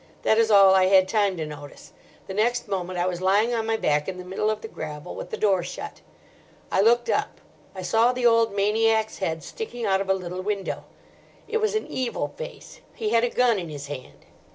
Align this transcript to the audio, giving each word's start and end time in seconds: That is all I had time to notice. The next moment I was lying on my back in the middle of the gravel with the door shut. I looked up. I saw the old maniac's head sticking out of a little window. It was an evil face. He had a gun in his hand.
That 0.23 0.39
is 0.39 0.49
all 0.49 0.73
I 0.73 0.85
had 0.85 1.07
time 1.07 1.37
to 1.37 1.45
notice. 1.45 1.93
The 2.25 2.33
next 2.33 2.67
moment 2.67 2.97
I 2.97 3.05
was 3.05 3.21
lying 3.21 3.53
on 3.53 3.67
my 3.67 3.77
back 3.77 4.07
in 4.09 4.17
the 4.17 4.25
middle 4.25 4.49
of 4.49 4.61
the 4.61 4.67
gravel 4.67 5.13
with 5.13 5.29
the 5.29 5.37
door 5.37 5.61
shut. 5.61 6.01
I 6.71 6.81
looked 6.81 7.07
up. 7.07 7.39
I 7.75 7.83
saw 7.83 8.11
the 8.11 8.25
old 8.25 8.51
maniac's 8.51 9.19
head 9.19 9.43
sticking 9.43 9.85
out 9.85 10.01
of 10.01 10.09
a 10.09 10.15
little 10.15 10.41
window. 10.41 10.85
It 11.47 11.57
was 11.57 11.75
an 11.75 11.85
evil 11.85 12.29
face. 12.35 12.81
He 12.95 13.09
had 13.09 13.23
a 13.23 13.29
gun 13.29 13.59
in 13.59 13.69
his 13.69 13.85
hand. 13.85 14.25